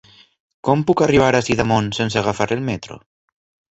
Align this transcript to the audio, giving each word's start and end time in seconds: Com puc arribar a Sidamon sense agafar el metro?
Com 0.69 0.81
puc 0.87 1.03
arribar 1.07 1.29
a 1.41 1.43
Sidamon 1.51 1.93
sense 2.01 2.25
agafar 2.25 2.53
el 2.61 2.69
metro? 2.75 3.03